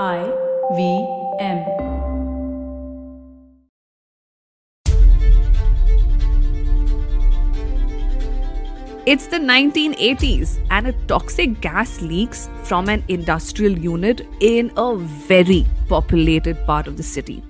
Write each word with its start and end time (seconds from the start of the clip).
I 0.00 0.22
V 0.74 1.06
M. 1.38 1.58
It's 9.04 9.26
the 9.26 9.36
1980s, 9.36 10.66
and 10.70 10.86
a 10.86 10.92
toxic 11.06 11.60
gas 11.60 12.00
leaks 12.00 12.48
from 12.62 12.88
an 12.88 13.04
industrial 13.08 13.78
unit 13.78 14.26
in 14.40 14.72
a 14.78 14.96
very 14.96 15.66
populated 15.90 16.64
part 16.64 16.86
of 16.86 16.96
the 16.96 17.02
city, 17.02 17.44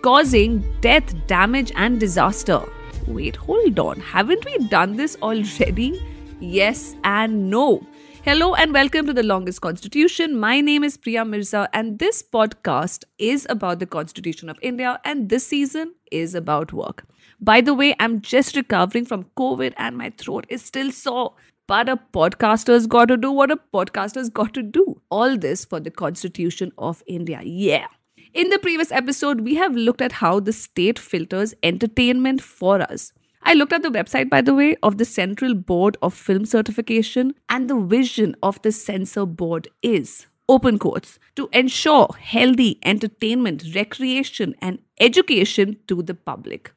causing 0.00 0.62
death, 0.80 1.12
damage, 1.26 1.72
and 1.74 1.98
disaster. 1.98 2.60
Wait, 3.08 3.34
hold 3.34 3.80
on. 3.80 3.98
Haven't 3.98 4.44
we 4.44 4.68
done 4.68 4.94
this 4.94 5.16
already? 5.20 6.00
Yes 6.38 6.94
and 7.02 7.50
no. 7.50 7.84
Hello 8.24 8.54
and 8.54 8.74
welcome 8.74 9.06
to 9.06 9.12
the 9.12 9.22
longest 9.22 9.60
constitution. 9.60 10.36
My 10.36 10.60
name 10.60 10.82
is 10.82 10.96
Priya 10.96 11.24
Mirza, 11.24 11.68
and 11.72 11.98
this 11.98 12.22
podcast 12.22 13.04
is 13.18 13.46
about 13.48 13.78
the 13.78 13.86
Constitution 13.86 14.48
of 14.48 14.58
India, 14.60 15.00
and 15.04 15.28
this 15.28 15.46
season 15.46 15.94
is 16.10 16.34
about 16.34 16.72
work. 16.72 17.04
By 17.40 17.60
the 17.60 17.74
way, 17.74 17.94
I'm 18.00 18.20
just 18.20 18.56
recovering 18.56 19.04
from 19.06 19.26
COVID 19.36 19.72
and 19.76 19.96
my 19.96 20.10
throat 20.10 20.46
is 20.48 20.64
still 20.64 20.90
sore. 20.90 21.34
But 21.68 21.88
a 21.88 21.96
podcaster's 21.96 22.86
got 22.86 23.08
to 23.08 23.16
do 23.16 23.30
what 23.30 23.50
a 23.50 23.56
podcaster's 23.72 24.30
got 24.30 24.52
to 24.54 24.62
do. 24.62 25.00
All 25.10 25.38
this 25.38 25.64
for 25.64 25.78
the 25.80 25.90
Constitution 25.90 26.72
of 26.76 27.02
India. 27.06 27.40
Yeah. 27.44 27.86
In 28.34 28.50
the 28.50 28.58
previous 28.58 28.90
episode, 28.90 29.42
we 29.42 29.54
have 29.54 29.76
looked 29.76 30.02
at 30.02 30.12
how 30.12 30.40
the 30.40 30.52
state 30.52 30.98
filters 30.98 31.54
entertainment 31.62 32.42
for 32.42 32.80
us. 32.82 33.12
I 33.48 33.54
looked 33.54 33.72
at 33.72 33.82
the 33.82 33.88
website, 33.88 34.28
by 34.28 34.42
the 34.42 34.52
way, 34.52 34.76
of 34.82 34.98
the 34.98 35.06
Central 35.06 35.54
Board 35.54 35.96
of 36.02 36.12
Film 36.12 36.44
Certification, 36.44 37.32
and 37.48 37.70
the 37.70 37.80
vision 37.80 38.36
of 38.42 38.60
the 38.60 38.70
censor 38.70 39.24
board 39.24 39.68
is 39.80 40.26
open 40.50 40.78
quotes 40.78 41.18
to 41.36 41.48
ensure 41.54 42.08
healthy 42.20 42.78
entertainment, 42.82 43.64
recreation, 43.74 44.54
and 44.60 44.80
education 45.00 45.78
to 45.86 46.02
the 46.02 46.12
public. 46.12 46.72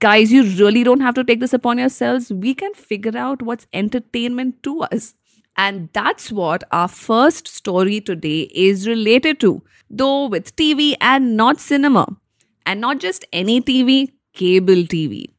Guys, 0.00 0.30
you 0.30 0.42
really 0.62 0.84
don't 0.84 1.00
have 1.00 1.14
to 1.14 1.24
take 1.24 1.40
this 1.40 1.54
upon 1.54 1.78
yourselves. 1.78 2.30
We 2.30 2.52
can 2.52 2.74
figure 2.74 3.16
out 3.16 3.40
what's 3.40 3.66
entertainment 3.72 4.62
to 4.64 4.82
us. 4.82 5.14
And 5.56 5.88
that's 5.94 6.30
what 6.30 6.62
our 6.72 6.88
first 6.88 7.48
story 7.48 8.02
today 8.02 8.50
is 8.54 8.86
related 8.86 9.40
to, 9.40 9.62
though 9.88 10.26
with 10.26 10.54
TV 10.56 10.94
and 11.00 11.38
not 11.38 11.58
cinema. 11.58 12.06
And 12.66 12.82
not 12.82 12.98
just 12.98 13.24
any 13.32 13.62
TV, 13.62 14.12
cable 14.34 14.84
TV. 14.96 15.30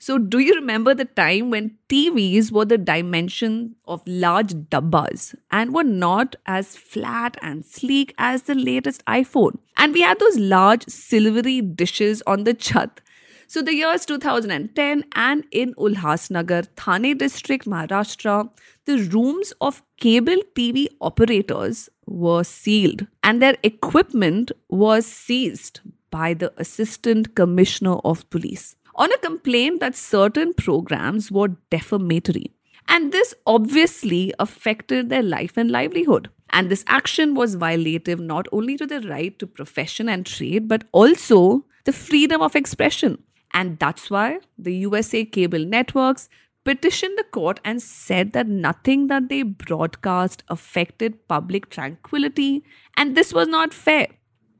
So, 0.00 0.16
do 0.16 0.38
you 0.38 0.54
remember 0.54 0.94
the 0.94 1.06
time 1.06 1.50
when 1.50 1.76
TVs 1.88 2.52
were 2.52 2.64
the 2.64 2.78
dimension 2.78 3.74
of 3.84 4.00
large 4.06 4.54
dabbas 4.70 5.34
and 5.50 5.74
were 5.74 5.82
not 5.82 6.36
as 6.46 6.76
flat 6.76 7.36
and 7.42 7.64
sleek 7.64 8.14
as 8.16 8.42
the 8.42 8.54
latest 8.54 9.04
iPhone? 9.06 9.58
And 9.76 9.92
we 9.92 10.02
had 10.02 10.20
those 10.20 10.38
large 10.38 10.84
silvery 10.86 11.60
dishes 11.62 12.22
on 12.28 12.44
the 12.44 12.54
chat. 12.54 13.00
So, 13.48 13.60
the 13.60 13.74
years 13.74 14.06
2010 14.06 15.04
and 15.16 15.44
in 15.50 15.74
Ulhasnagar, 15.74 16.68
Thane 16.76 17.18
district, 17.18 17.66
Maharashtra, 17.66 18.50
the 18.84 18.98
rooms 18.98 19.52
of 19.60 19.82
cable 19.96 20.42
TV 20.54 20.86
operators 21.00 21.88
were 22.06 22.44
sealed 22.44 23.08
and 23.24 23.42
their 23.42 23.56
equipment 23.64 24.52
was 24.68 25.06
seized 25.06 25.80
by 26.10 26.34
the 26.34 26.52
Assistant 26.56 27.34
Commissioner 27.34 27.96
of 28.04 28.28
Police 28.30 28.76
on 28.98 29.12
a 29.12 29.18
complaint 29.18 29.80
that 29.80 29.94
certain 29.94 30.52
programs 30.52 31.30
were 31.30 31.56
defamatory. 31.70 32.52
And 32.88 33.12
this 33.12 33.34
obviously 33.46 34.34
affected 34.38 35.08
their 35.08 35.22
life 35.22 35.56
and 35.56 35.70
livelihood. 35.70 36.30
And 36.50 36.68
this 36.68 36.84
action 36.88 37.34
was 37.34 37.56
violative 37.56 38.18
not 38.18 38.48
only 38.50 38.76
to 38.76 38.86
the 38.86 39.00
right 39.02 39.38
to 39.38 39.46
profession 39.46 40.08
and 40.08 40.26
trade, 40.26 40.66
but 40.66 40.84
also 40.92 41.64
the 41.84 41.92
freedom 41.92 42.42
of 42.42 42.56
expression. 42.56 43.22
And 43.54 43.78
that's 43.78 44.10
why 44.10 44.40
the 44.58 44.74
USA 44.74 45.24
cable 45.24 45.64
networks 45.64 46.28
petitioned 46.64 47.16
the 47.16 47.24
court 47.24 47.60
and 47.64 47.80
said 47.80 48.32
that 48.32 48.48
nothing 48.48 49.06
that 49.06 49.28
they 49.28 49.42
broadcast 49.42 50.42
affected 50.48 51.28
public 51.28 51.70
tranquility 51.70 52.64
and 52.96 53.16
this 53.16 53.32
was 53.32 53.48
not 53.48 53.72
fair. 53.72 54.08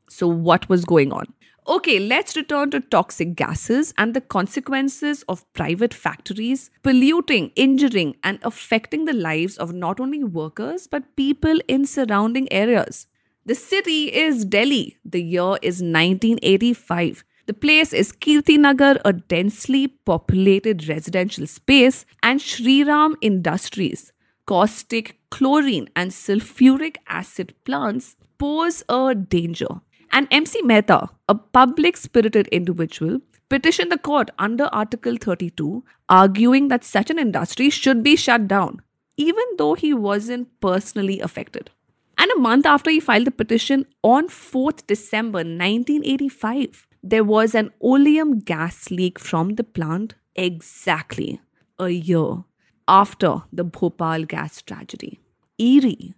So, 0.09 0.27
what 0.27 0.67
was 0.69 0.85
going 0.85 1.13
on? 1.13 1.25
Okay, 1.69 1.99
let's 1.99 2.35
return 2.35 2.71
to 2.71 2.79
toxic 2.79 3.35
gases 3.35 3.93
and 3.95 4.15
the 4.15 4.21
consequences 4.21 5.23
of 5.29 5.45
private 5.53 5.93
factories 5.93 6.71
polluting, 6.81 7.51
injuring, 7.55 8.15
and 8.23 8.39
affecting 8.41 9.05
the 9.05 9.13
lives 9.13 9.55
of 9.55 9.71
not 9.71 9.99
only 9.99 10.23
workers 10.23 10.87
but 10.87 11.15
people 11.15 11.59
in 11.67 11.85
surrounding 11.85 12.51
areas. 12.51 13.05
The 13.45 13.53
city 13.53 14.05
is 14.11 14.45
Delhi. 14.45 14.97
The 15.05 15.21
year 15.21 15.57
is 15.61 15.79
1985. 15.83 17.23
The 17.45 17.53
place 17.53 17.93
is 17.93 18.13
Kirtinagar, 18.13 18.97
a 19.05 19.13
densely 19.13 19.89
populated 19.89 20.89
residential 20.89 21.45
space, 21.45 22.03
and 22.23 22.39
Shriram 22.39 23.13
Industries. 23.21 24.11
Caustic, 24.47 25.19
chlorine, 25.29 25.87
and 25.95 26.09
sulfuric 26.09 26.95
acid 27.07 27.53
plants 27.63 28.15
pose 28.39 28.81
a 28.89 29.13
danger. 29.13 29.81
And 30.11 30.27
MC 30.31 30.61
Mehta, 30.63 31.09
a 31.27 31.35
public 31.35 31.97
spirited 31.97 32.47
individual, 32.47 33.21
petitioned 33.49 33.91
the 33.91 33.97
court 33.97 34.29
under 34.37 34.65
Article 34.65 35.17
32, 35.17 35.83
arguing 36.07 36.67
that 36.67 36.83
such 36.83 37.09
an 37.09 37.19
industry 37.19 37.69
should 37.69 38.03
be 38.03 38.15
shut 38.15 38.47
down, 38.47 38.81
even 39.17 39.43
though 39.57 39.73
he 39.73 39.93
wasn't 39.93 40.47
personally 40.61 41.19
affected. 41.19 41.69
And 42.17 42.29
a 42.31 42.39
month 42.39 42.65
after 42.65 42.91
he 42.91 42.99
filed 42.99 43.27
the 43.27 43.31
petition, 43.31 43.85
on 44.03 44.27
4th 44.27 44.85
December 44.87 45.39
1985, 45.39 46.85
there 47.01 47.23
was 47.23 47.55
an 47.55 47.71
oleum 47.81 48.39
gas 48.39 48.91
leak 48.91 49.17
from 49.17 49.55
the 49.55 49.63
plant 49.63 50.15
exactly 50.35 51.39
a 51.77 51.89
year 51.89 52.43
after 52.87 53.43
the 53.53 53.63
Bhopal 53.63 54.25
gas 54.25 54.61
tragedy. 54.61 55.19
Eerie. 55.57 56.13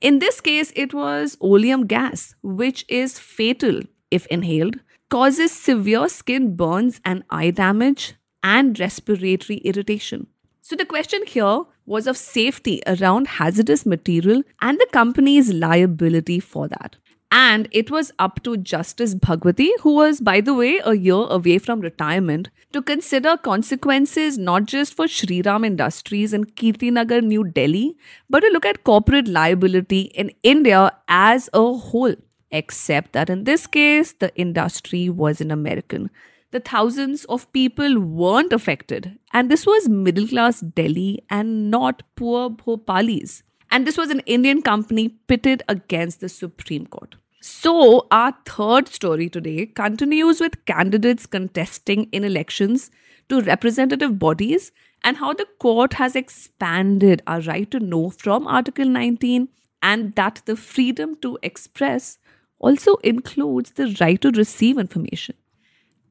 In 0.00 0.20
this 0.20 0.40
case, 0.40 0.72
it 0.76 0.94
was 0.94 1.36
oleum 1.40 1.86
gas, 1.86 2.34
which 2.42 2.84
is 2.88 3.18
fatal 3.18 3.80
if 4.10 4.26
inhaled, 4.26 4.76
causes 5.10 5.50
severe 5.50 6.08
skin 6.08 6.54
burns 6.54 7.00
and 7.04 7.24
eye 7.30 7.50
damage, 7.50 8.14
and 8.42 8.78
respiratory 8.78 9.58
irritation. 9.58 10.28
So, 10.62 10.76
the 10.76 10.84
question 10.84 11.26
here 11.26 11.62
was 11.86 12.06
of 12.06 12.16
safety 12.16 12.80
around 12.86 13.26
hazardous 13.26 13.84
material 13.84 14.42
and 14.60 14.78
the 14.78 14.86
company's 14.92 15.52
liability 15.52 16.38
for 16.38 16.68
that. 16.68 16.96
And 17.30 17.68
it 17.72 17.90
was 17.90 18.10
up 18.18 18.42
to 18.44 18.56
Justice 18.56 19.14
Bhagwati, 19.14 19.68
who 19.80 19.94
was, 19.94 20.20
by 20.20 20.40
the 20.40 20.54
way, 20.54 20.80
a 20.82 20.94
year 20.94 21.26
away 21.28 21.58
from 21.58 21.80
retirement, 21.80 22.48
to 22.72 22.80
consider 22.80 23.36
consequences 23.36 24.38
not 24.38 24.64
just 24.64 24.94
for 24.94 25.04
Shriram 25.04 25.66
Industries 25.66 26.32
in 26.32 26.46
Kirtinagar, 26.46 27.20
New 27.20 27.44
Delhi, 27.44 27.96
but 28.30 28.40
to 28.40 28.48
look 28.48 28.64
at 28.64 28.84
corporate 28.84 29.28
liability 29.28 30.02
in 30.14 30.32
India 30.42 30.90
as 31.06 31.50
a 31.52 31.74
whole. 31.74 32.14
Except 32.50 33.12
that 33.12 33.28
in 33.28 33.44
this 33.44 33.66
case, 33.66 34.12
the 34.12 34.34
industry 34.34 35.10
was 35.10 35.42
an 35.42 35.50
American. 35.50 36.10
The 36.50 36.60
thousands 36.60 37.26
of 37.26 37.52
people 37.52 38.00
weren't 38.00 38.54
affected, 38.54 39.18
and 39.34 39.50
this 39.50 39.66
was 39.66 39.86
middle 39.86 40.26
class 40.26 40.60
Delhi 40.60 41.22
and 41.28 41.70
not 41.70 42.02
poor 42.16 42.48
Bhopalis. 42.48 43.42
And 43.70 43.86
this 43.86 43.96
was 43.96 44.10
an 44.10 44.20
Indian 44.20 44.62
company 44.62 45.08
pitted 45.26 45.62
against 45.68 46.20
the 46.20 46.28
Supreme 46.28 46.86
Court. 46.86 47.16
So, 47.40 48.06
our 48.10 48.34
third 48.44 48.88
story 48.88 49.28
today 49.28 49.66
continues 49.66 50.40
with 50.40 50.64
candidates 50.64 51.26
contesting 51.26 52.08
in 52.10 52.24
elections 52.24 52.90
to 53.28 53.40
representative 53.42 54.18
bodies 54.18 54.72
and 55.04 55.18
how 55.18 55.32
the 55.32 55.46
court 55.60 55.94
has 55.94 56.16
expanded 56.16 57.22
our 57.26 57.40
right 57.42 57.70
to 57.70 57.78
know 57.78 58.10
from 58.10 58.46
Article 58.46 58.86
19 58.86 59.48
and 59.82 60.14
that 60.16 60.42
the 60.46 60.56
freedom 60.56 61.14
to 61.16 61.38
express 61.42 62.18
also 62.58 62.96
includes 62.96 63.72
the 63.72 63.96
right 64.00 64.20
to 64.20 64.30
receive 64.32 64.78
information. 64.78 65.36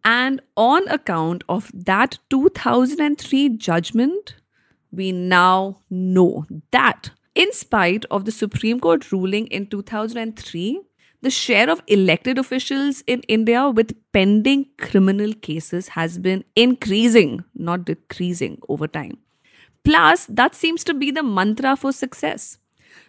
And 0.06 0.42
on 0.56 0.88
account 0.88 1.44
of 1.50 1.70
that 1.74 2.20
2003 2.30 3.50
judgment, 3.58 4.36
we 4.92 5.12
now 5.12 5.82
know 5.90 6.46
that 6.72 7.12
in 7.38 7.54
spite 7.54 8.04
of 8.10 8.26
the 8.26 8.32
Supreme 8.32 8.80
Court 8.80 9.12
ruling 9.12 9.46
in 9.48 9.68
2003, 9.68 10.82
the 11.22 11.30
share 11.30 11.70
of 11.70 11.84
elected 11.86 12.40
officials 12.40 13.04
in 13.06 13.22
India 13.28 13.70
with 13.70 13.96
pending 14.12 14.66
criminal 14.80 15.34
cases 15.34 15.90
has 15.90 16.18
been 16.18 16.44
increasing, 16.56 17.44
not 17.54 17.86
decreasing 17.86 18.58
over 18.70 18.88
time. 18.88 19.20
Plus, 19.84 20.26
that 20.26 20.56
seems 20.56 20.84
to 20.84 20.96
be 20.96 21.12
the 21.12 21.22
mantra 21.22 21.76
for 21.76 21.92
success. 21.92 22.58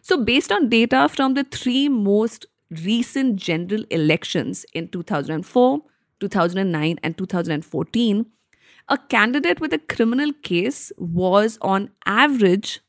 So, 0.02 0.22
based 0.22 0.52
on 0.52 0.68
data 0.68 1.08
from 1.08 1.32
the 1.32 1.44
three 1.44 1.88
most 1.88 2.44
recent 2.70 3.36
general 3.36 3.84
elections 3.90 4.66
in 4.74 4.88
2004, 4.88 5.82
2009, 6.20 6.98
and 7.02 7.16
2014, 7.16 8.26
a 8.90 8.98
candidate 8.98 9.58
with 9.58 9.72
a 9.72 9.78
criminal 9.78 10.32
case 10.42 10.92
was 10.98 11.58
on 11.62 11.90
average, 12.04 12.80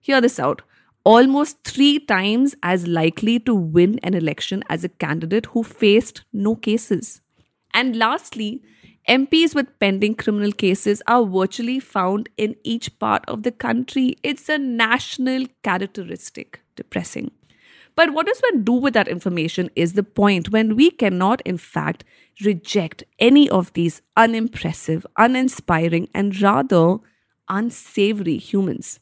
hear 0.00 0.20
this 0.20 0.38
out, 0.38 0.60
almost 1.04 1.64
three 1.64 1.98
times 1.98 2.54
as 2.62 2.86
likely 2.86 3.38
to 3.40 3.54
win 3.54 3.98
an 4.02 4.14
election 4.14 4.62
as 4.68 4.84
a 4.84 4.88
candidate 4.88 5.46
who 5.46 5.62
faced 5.62 6.24
no 6.32 6.54
cases. 6.54 7.20
And 7.74 7.96
lastly, 7.96 8.62
MPs 9.08 9.54
with 9.54 9.78
pending 9.80 10.14
criminal 10.14 10.52
cases 10.52 11.02
are 11.08 11.24
virtually 11.24 11.80
found 11.80 12.28
in 12.36 12.54
each 12.62 12.98
part 12.98 13.24
of 13.26 13.42
the 13.42 13.50
country. 13.50 14.16
It's 14.22 14.48
a 14.48 14.58
national 14.58 15.46
characteristic. 15.62 16.60
Depressing. 16.76 17.30
But 17.94 18.14
what 18.14 18.26
does 18.26 18.40
one 18.40 18.64
do 18.64 18.72
with 18.72 18.94
that 18.94 19.08
information 19.08 19.70
is 19.76 19.92
the 19.92 20.02
point 20.02 20.50
when 20.50 20.76
we 20.76 20.90
cannot, 20.90 21.42
in 21.42 21.58
fact, 21.58 22.04
reject 22.42 23.04
any 23.18 23.50
of 23.50 23.72
these 23.74 24.00
unimpressive, 24.16 25.06
uninspiring, 25.18 26.08
and 26.14 26.40
rather 26.40 26.96
unsavory 27.48 28.38
humans. 28.38 29.00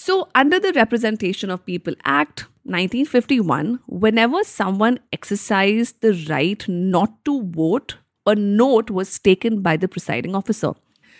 So, 0.00 0.28
under 0.32 0.60
the 0.60 0.72
Representation 0.74 1.50
of 1.50 1.66
People 1.66 1.94
Act 2.04 2.42
1951, 2.62 3.80
whenever 3.88 4.44
someone 4.44 5.00
exercised 5.12 6.02
the 6.02 6.12
right 6.30 6.64
not 6.68 7.24
to 7.24 7.42
vote, 7.42 7.96
a 8.24 8.36
note 8.36 8.90
was 8.90 9.18
taken 9.18 9.60
by 9.60 9.76
the 9.76 9.88
presiding 9.88 10.36
officer. 10.36 10.74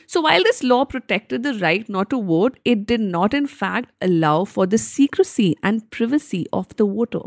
So, 0.07 0.21
while 0.21 0.45
this 0.45 0.63
law 0.63 0.85
protected 0.85 1.43
the 1.43 1.55
right 1.55 1.89
not 1.89 2.09
to 2.11 2.23
vote, 2.23 2.61
it 2.65 2.87
did 2.87 3.01
not, 3.01 3.35
in 3.35 3.49
fact, 3.49 3.91
allow 4.01 4.45
for 4.45 4.65
the 4.65 4.79
secrecy 4.79 5.57
and 5.65 5.91
privacy 5.91 6.47
of 6.53 6.69
the 6.77 6.87
voter. 6.87 7.27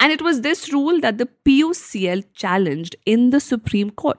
And 0.00 0.10
it 0.10 0.20
was 0.20 0.40
this 0.40 0.72
rule 0.72 0.98
that 0.98 1.16
the 1.16 1.28
PUCL 1.46 2.24
challenged 2.34 2.96
in 3.06 3.30
the 3.30 3.38
Supreme 3.38 3.90
Court. 3.90 4.18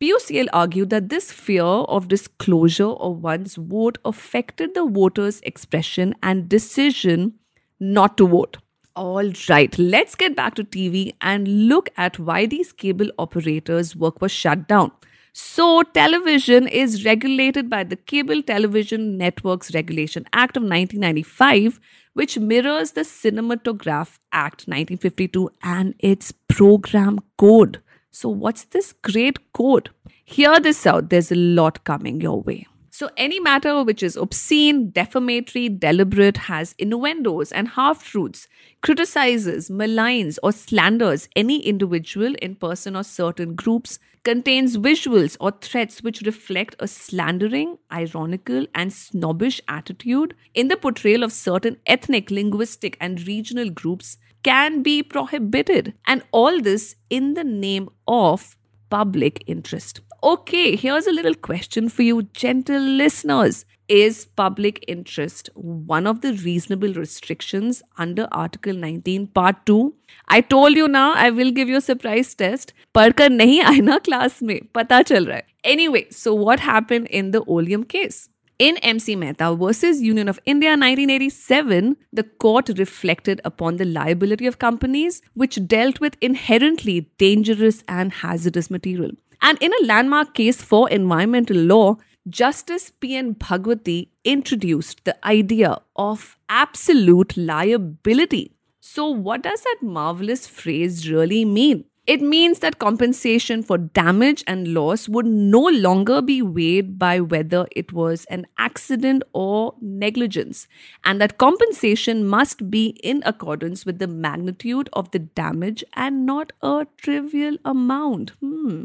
PUCL 0.00 0.46
argued 0.52 0.90
that 0.90 1.08
this 1.08 1.32
fear 1.32 1.64
of 1.64 2.06
disclosure 2.06 2.90
of 3.06 3.20
one's 3.20 3.56
vote 3.56 3.98
affected 4.04 4.74
the 4.74 4.86
voter's 4.86 5.40
expression 5.40 6.14
and 6.22 6.48
decision 6.48 7.34
not 7.80 8.16
to 8.16 8.28
vote. 8.28 8.58
All 8.94 9.32
right, 9.48 9.76
let's 9.76 10.14
get 10.14 10.36
back 10.36 10.54
to 10.54 10.62
TV 10.62 11.14
and 11.20 11.68
look 11.68 11.88
at 11.96 12.18
why 12.20 12.46
these 12.46 12.72
cable 12.72 13.10
operators' 13.18 13.96
work 13.96 14.20
was 14.20 14.30
shut 14.30 14.68
down. 14.68 14.92
So, 15.32 15.82
television 15.82 16.68
is 16.68 17.04
regulated 17.04 17.68
by 17.68 17.84
the 17.84 17.96
Cable 17.96 18.42
Television 18.42 19.18
Networks 19.18 19.74
Regulation 19.74 20.24
Act 20.32 20.56
of 20.56 20.62
1995, 20.62 21.80
which 22.14 22.38
mirrors 22.38 22.92
the 22.92 23.02
Cinematograph 23.02 24.18
Act 24.32 24.66
1952 24.66 25.50
and 25.62 25.94
its 25.98 26.32
program 26.48 27.18
code. 27.36 27.80
So, 28.20 28.28
what's 28.28 28.64
this 28.64 28.94
great 28.94 29.52
code? 29.52 29.90
Hear 30.24 30.58
this 30.58 30.88
out, 30.88 31.08
there's 31.08 31.30
a 31.30 31.36
lot 31.36 31.84
coming 31.84 32.20
your 32.20 32.42
way. 32.42 32.66
So, 32.90 33.10
any 33.16 33.38
matter 33.38 33.84
which 33.84 34.02
is 34.02 34.16
obscene, 34.16 34.90
defamatory, 34.90 35.68
deliberate, 35.68 36.36
has 36.36 36.74
innuendos 36.80 37.52
and 37.52 37.68
half 37.68 38.02
truths, 38.02 38.48
criticizes, 38.82 39.70
maligns, 39.70 40.36
or 40.42 40.50
slanders 40.50 41.28
any 41.36 41.64
individual 41.64 42.34
in 42.42 42.56
person 42.56 42.96
or 42.96 43.04
certain 43.04 43.54
groups, 43.54 44.00
contains 44.24 44.76
visuals 44.76 45.36
or 45.38 45.52
threats 45.52 46.02
which 46.02 46.22
reflect 46.22 46.74
a 46.80 46.88
slandering, 46.88 47.78
ironical, 47.92 48.66
and 48.74 48.92
snobbish 48.92 49.60
attitude 49.68 50.34
in 50.54 50.66
the 50.66 50.76
portrayal 50.76 51.22
of 51.22 51.32
certain 51.32 51.76
ethnic, 51.86 52.32
linguistic, 52.32 52.96
and 53.00 53.28
regional 53.28 53.70
groups 53.70 54.16
can 54.42 54.82
be 54.82 55.02
prohibited. 55.02 55.94
And 56.06 56.22
all 56.32 56.60
this 56.60 56.96
in 57.10 57.34
the 57.34 57.44
name 57.44 57.88
of 58.06 58.56
public 58.90 59.44
interest. 59.46 60.00
Okay, 60.22 60.74
here's 60.74 61.06
a 61.06 61.12
little 61.12 61.34
question 61.34 61.88
for 61.88 62.02
you, 62.02 62.22
gentle 62.22 62.80
listeners. 62.80 63.64
Is 63.88 64.26
public 64.36 64.84
interest 64.86 65.48
one 65.54 66.06
of 66.06 66.20
the 66.20 66.34
reasonable 66.34 66.92
restrictions 66.92 67.82
under 67.96 68.28
Article 68.32 68.74
19, 68.74 69.28
Part 69.28 69.64
2? 69.64 69.94
I 70.28 70.42
told 70.42 70.76
you 70.76 70.88
now, 70.88 71.14
I 71.14 71.30
will 71.30 71.50
give 71.50 71.70
you 71.70 71.78
a 71.78 71.80
surprise 71.80 72.34
test. 72.34 72.74
Parkar 72.94 73.30
nahi 73.30 73.62
aina 73.70 73.98
class 74.00 74.42
mein, 74.42 74.68
pata 74.74 75.02
chal 75.04 75.24
raha 75.24 75.36
hai. 75.36 75.42
Anyway, 75.64 76.06
so 76.10 76.34
what 76.34 76.60
happened 76.60 77.06
in 77.06 77.30
the 77.30 77.42
Oleum 77.46 77.84
case? 77.84 78.28
In 78.58 78.76
MC 78.78 79.14
Mehta 79.14 79.54
versus 79.54 80.02
Union 80.02 80.28
of 80.28 80.40
India 80.44 80.70
1987, 80.70 81.96
the 82.12 82.24
court 82.24 82.68
reflected 82.76 83.40
upon 83.44 83.76
the 83.76 83.84
liability 83.84 84.48
of 84.48 84.58
companies 84.58 85.22
which 85.34 85.64
dealt 85.68 86.00
with 86.00 86.16
inherently 86.20 87.08
dangerous 87.18 87.84
and 87.86 88.12
hazardous 88.12 88.68
material. 88.68 89.12
And 89.40 89.58
in 89.60 89.72
a 89.72 89.86
landmark 89.86 90.34
case 90.34 90.60
for 90.60 90.90
environmental 90.90 91.56
law, 91.56 91.98
Justice 92.28 92.90
P.N. 92.98 93.36
Bhagwati 93.36 94.08
introduced 94.24 95.04
the 95.04 95.16
idea 95.24 95.78
of 95.94 96.36
absolute 96.48 97.36
liability. 97.36 98.56
So, 98.80 99.08
what 99.08 99.42
does 99.42 99.60
that 99.60 99.76
marvelous 99.82 100.48
phrase 100.48 101.08
really 101.08 101.44
mean? 101.44 101.84
It 102.08 102.22
means 102.22 102.60
that 102.60 102.78
compensation 102.78 103.62
for 103.62 103.76
damage 103.76 104.42
and 104.46 104.68
loss 104.72 105.10
would 105.10 105.26
no 105.26 105.60
longer 105.60 106.22
be 106.22 106.40
weighed 106.40 106.98
by 106.98 107.20
whether 107.20 107.66
it 107.76 107.92
was 107.92 108.24
an 108.30 108.46
accident 108.56 109.24
or 109.34 109.74
negligence, 109.82 110.66
and 111.04 111.20
that 111.20 111.36
compensation 111.36 112.26
must 112.26 112.70
be 112.70 112.98
in 113.02 113.22
accordance 113.26 113.84
with 113.84 113.98
the 113.98 114.06
magnitude 114.06 114.88
of 114.94 115.10
the 115.10 115.18
damage 115.18 115.84
and 115.92 116.24
not 116.24 116.50
a 116.62 116.86
trivial 116.96 117.58
amount. 117.66 118.30
Hmm. 118.40 118.84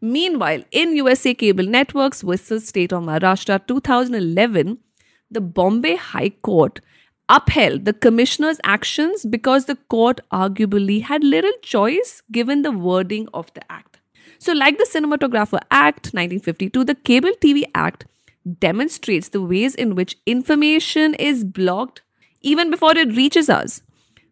Meanwhile, 0.00 0.64
in 0.70 0.96
USA 0.96 1.34
Cable 1.34 1.66
Networks 1.66 2.22
versus 2.22 2.66
State 2.66 2.94
of 2.94 3.02
Maharashtra 3.02 3.66
2011, 3.66 4.78
the 5.30 5.42
Bombay 5.42 5.96
High 5.96 6.30
Court 6.30 6.80
upheld 7.32 7.86
the 7.86 7.94
commissioner's 7.94 8.60
actions 8.62 9.24
because 9.24 9.64
the 9.64 9.76
court 9.94 10.20
arguably 10.30 11.00
had 11.02 11.24
little 11.24 11.54
choice 11.62 12.22
given 12.30 12.60
the 12.60 12.70
wording 12.70 13.26
of 13.32 13.52
the 13.54 13.72
act. 13.72 14.00
So, 14.38 14.52
like 14.52 14.76
the 14.76 14.88
Cinematograph 14.92 15.58
Act 15.70 16.12
1952, 16.12 16.84
the 16.84 16.94
Cable 16.94 17.32
TV 17.40 17.62
Act 17.74 18.04
demonstrates 18.58 19.30
the 19.30 19.40
ways 19.40 19.74
in 19.74 19.94
which 19.94 20.18
information 20.26 21.14
is 21.14 21.42
blocked 21.42 22.02
even 22.42 22.70
before 22.70 22.98
it 22.98 23.16
reaches 23.16 23.48
us. 23.48 23.82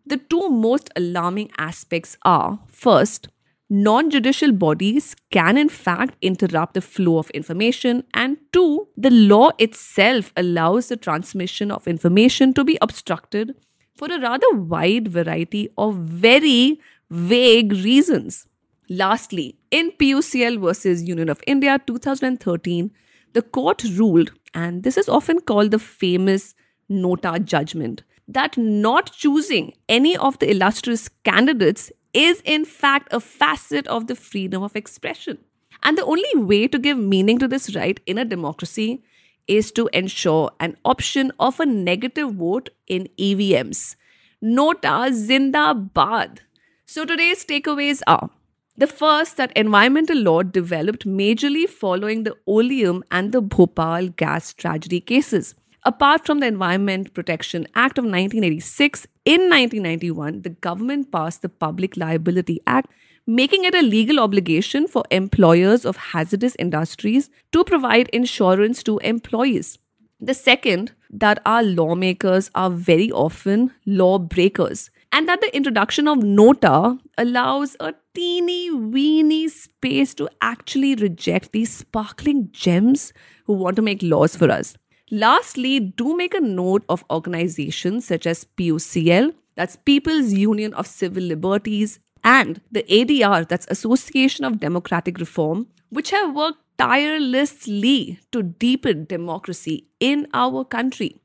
The 0.04 0.18
two 0.18 0.50
most 0.50 0.90
alarming 0.94 1.52
aspects 1.56 2.18
are 2.24 2.58
first, 2.66 3.28
non 3.70 4.10
judicial 4.10 4.52
bodies 4.52 5.14
can, 5.30 5.56
in 5.56 5.68
fact, 5.68 6.16
interrupt 6.20 6.74
the 6.74 6.80
flow 6.80 7.18
of 7.18 7.30
information. 7.30 8.04
And 8.12 8.36
two, 8.52 8.88
the 8.96 9.10
law 9.10 9.52
itself 9.58 10.32
allows 10.36 10.88
the 10.88 10.96
transmission 10.96 11.70
of 11.70 11.86
information 11.86 12.52
to 12.54 12.64
be 12.64 12.76
obstructed 12.82 13.54
for 13.94 14.08
a 14.12 14.20
rather 14.20 14.52
wide 14.54 15.08
variety 15.08 15.68
of 15.78 15.94
very 15.96 16.80
vague 17.10 17.72
reasons. 17.72 18.46
Lastly, 18.88 19.56
in 19.70 19.92
PUCL 19.92 20.60
versus 20.60 21.04
Union 21.04 21.28
of 21.28 21.40
India 21.46 21.80
2013, 21.86 22.90
the 23.34 23.42
court 23.42 23.84
ruled, 23.84 24.32
and 24.52 24.82
this 24.82 24.96
is 24.96 25.08
often 25.08 25.40
called 25.40 25.70
the 25.70 25.78
famous 25.78 26.54
Nota 26.88 27.38
judgment, 27.38 28.02
that 28.26 28.56
not 28.58 29.12
choosing 29.12 29.74
any 29.88 30.16
of 30.16 30.38
the 30.40 30.50
illustrious 30.50 31.08
candidates 31.24 31.92
is 32.12 32.42
in 32.44 32.64
fact 32.64 33.12
a 33.12 33.20
facet 33.20 33.86
of 33.86 34.06
the 34.06 34.16
freedom 34.16 34.62
of 34.62 34.76
expression. 34.76 35.38
And 35.82 35.96
the 35.96 36.04
only 36.04 36.34
way 36.34 36.68
to 36.68 36.78
give 36.78 36.98
meaning 36.98 37.38
to 37.38 37.48
this 37.48 37.74
right 37.74 37.98
in 38.06 38.18
a 38.18 38.24
democracy 38.24 39.02
is 39.46 39.72
to 39.72 39.88
ensure 39.92 40.50
an 40.60 40.76
option 40.84 41.32
of 41.40 41.58
a 41.58 41.66
negative 41.66 42.34
vote 42.34 42.70
in 42.86 43.08
EVMs. 43.18 43.96
Nota 44.42 45.10
Zindabad. 45.10 46.38
So 46.86 47.04
today's 47.04 47.44
takeaways 47.44 48.00
are 48.06 48.30
the 48.76 48.86
first 48.86 49.36
that 49.36 49.52
environmental 49.56 50.16
law 50.16 50.42
developed 50.42 51.06
majorly 51.06 51.68
following 51.68 52.22
the 52.22 52.34
Oleum 52.46 53.04
and 53.10 53.32
the 53.32 53.42
Bhopal 53.42 54.08
gas 54.08 54.54
tragedy 54.54 55.00
cases. 55.00 55.54
Apart 55.84 56.26
from 56.26 56.40
the 56.40 56.46
Environment 56.46 57.12
Protection 57.14 57.66
Act 57.74 57.96
of 57.96 58.04
1986, 58.04 59.06
in 59.24 59.48
1991, 59.48 60.42
the 60.42 60.50
government 60.50 61.10
passed 61.10 61.40
the 61.40 61.48
Public 61.48 61.96
Liability 61.96 62.60
Act, 62.66 62.90
making 63.26 63.64
it 63.64 63.74
a 63.74 63.80
legal 63.80 64.20
obligation 64.20 64.86
for 64.86 65.04
employers 65.10 65.86
of 65.86 65.96
hazardous 65.96 66.54
industries 66.58 67.30
to 67.52 67.64
provide 67.64 68.10
insurance 68.10 68.82
to 68.82 68.98
employees. 68.98 69.78
The 70.20 70.34
second, 70.34 70.92
that 71.08 71.40
our 71.46 71.62
lawmakers 71.62 72.50
are 72.54 72.68
very 72.68 73.10
often 73.10 73.72
lawbreakers, 73.86 74.90
and 75.12 75.26
that 75.28 75.40
the 75.40 75.56
introduction 75.56 76.06
of 76.06 76.18
NOTA 76.18 76.98
allows 77.16 77.74
a 77.80 77.94
teeny 78.14 78.70
weeny 78.70 79.48
space 79.48 80.12
to 80.16 80.28
actually 80.42 80.94
reject 80.96 81.52
these 81.52 81.72
sparkling 81.72 82.50
gems 82.52 83.14
who 83.46 83.54
want 83.54 83.76
to 83.76 83.82
make 83.82 84.02
laws 84.02 84.36
for 84.36 84.50
us. 84.50 84.76
Lastly, 85.10 85.80
do 85.80 86.16
make 86.16 86.34
a 86.34 86.40
note 86.40 86.84
of 86.88 87.04
organizations 87.10 88.06
such 88.06 88.26
as 88.26 88.44
PUCL, 88.56 89.34
that's 89.56 89.76
People's 89.76 90.32
Union 90.32 90.72
of 90.74 90.86
Civil 90.86 91.24
Liberties, 91.24 91.98
and 92.22 92.60
the 92.70 92.84
ADR, 92.84 93.48
that's 93.48 93.66
Association 93.70 94.44
of 94.44 94.60
Democratic 94.60 95.18
Reform, 95.18 95.66
which 95.88 96.10
have 96.10 96.34
worked 96.34 96.60
tirelessly 96.78 98.20
to 98.30 98.42
deepen 98.42 99.04
democracy 99.06 99.88
in 99.98 100.28
our 100.32 100.64
country. 100.64 101.20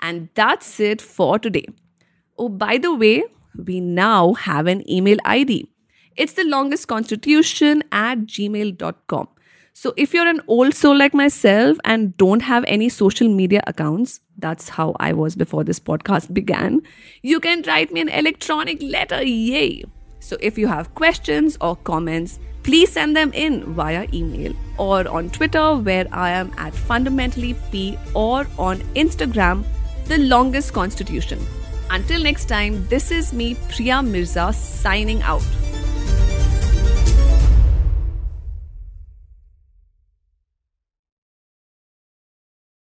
And 0.00 0.28
that's 0.34 0.80
it 0.80 1.00
for 1.00 1.38
today. 1.38 1.66
Oh, 2.36 2.48
by 2.48 2.78
the 2.78 2.94
way, 2.94 3.22
we 3.56 3.80
now 3.80 4.32
have 4.34 4.66
an 4.66 4.88
email 4.90 5.18
ID. 5.24 5.70
It's 6.16 6.32
the 6.32 6.44
longest 6.44 6.88
constitution 6.88 7.82
at 7.92 8.20
gmail.com. 8.20 9.28
So 9.80 9.94
if 9.96 10.12
you're 10.12 10.28
an 10.28 10.42
old 10.46 10.74
soul 10.74 10.94
like 10.94 11.14
myself 11.14 11.78
and 11.86 12.14
don't 12.18 12.42
have 12.42 12.66
any 12.68 12.90
social 12.90 13.30
media 13.30 13.62
accounts, 13.66 14.20
that's 14.36 14.68
how 14.68 14.94
I 15.00 15.14
was 15.14 15.34
before 15.34 15.64
this 15.64 15.80
podcast 15.80 16.34
began, 16.34 16.82
you 17.22 17.40
can 17.40 17.62
write 17.62 17.90
me 17.90 18.02
an 18.02 18.10
electronic 18.10 18.82
letter. 18.82 19.22
Yay! 19.22 19.84
So 20.18 20.36
if 20.40 20.58
you 20.58 20.66
have 20.66 20.94
questions 20.94 21.56
or 21.62 21.76
comments, 21.76 22.40
please 22.62 22.92
send 22.92 23.16
them 23.16 23.32
in 23.32 23.72
via 23.72 24.06
email 24.12 24.52
or 24.76 25.08
on 25.08 25.30
Twitter 25.30 25.74
where 25.76 26.06
I 26.12 26.28
am 26.28 26.52
at 26.58 26.74
fundamentally 26.74 27.56
P 27.72 27.98
or 28.12 28.46
on 28.58 28.80
Instagram, 29.04 29.64
the 30.04 30.18
longest 30.18 30.74
constitution. 30.74 31.38
Until 31.88 32.22
next 32.22 32.50
time, 32.50 32.86
this 32.88 33.10
is 33.10 33.32
me, 33.32 33.56
Priya 33.70 34.02
Mirza, 34.02 34.52
signing 34.52 35.22
out. 35.22 35.59